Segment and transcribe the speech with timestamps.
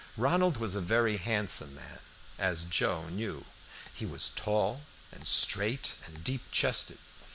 [0.17, 1.99] Ronald was a very handsome man,
[2.39, 3.45] as Joe knew.
[3.93, 4.81] He was tall
[5.11, 6.97] and straight and deep chested.